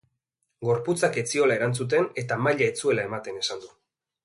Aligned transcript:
Gorputzak 0.69 1.19
ez 1.23 1.25
ziola 1.33 1.59
erantzuten 1.61 2.09
eta 2.23 2.41
maila 2.47 2.69
ez 2.71 2.73
zuela 2.85 3.07
ematen 3.13 3.41
esan 3.45 3.65
du. 3.67 3.73